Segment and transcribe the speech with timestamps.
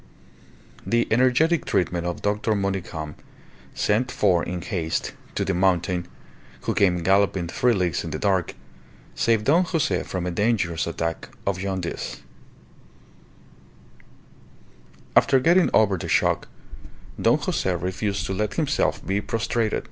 [0.83, 2.55] The energetic treatment of Dr.
[2.55, 3.13] Monygham,
[3.75, 6.07] sent for in haste "to the mountain,"
[6.61, 8.55] who came galloping three leagues in the dark,
[9.13, 12.23] saved Don Jose from a dangerous attack of jaundice.
[15.15, 16.47] After getting over the shock,
[17.21, 19.79] Don Jose refused to let himself be prostrated.